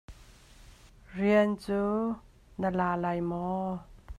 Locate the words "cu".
1.63-1.81